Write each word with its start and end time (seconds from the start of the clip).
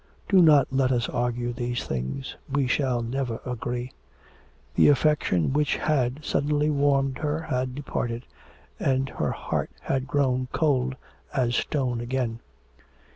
'Do 0.27 0.41
not 0.41 0.67
let 0.71 0.91
us 0.91 1.07
argue 1.09 1.53
these 1.53 1.83
things, 1.85 2.35
we 2.51 2.65
shall 2.65 3.03
never 3.03 3.39
agree.' 3.45 3.91
The 4.73 4.87
affection 4.87 5.53
which 5.53 5.75
had 5.77 6.25
suddenly 6.25 6.71
warmed 6.71 7.19
her 7.19 7.39
had 7.39 7.75
departed, 7.75 8.25
and 8.79 9.07
her 9.09 9.31
heart 9.31 9.69
had 9.81 10.07
grown 10.07 10.47
cold 10.51 10.95
as 11.35 11.55
stone 11.55 12.01
again. 12.01 12.39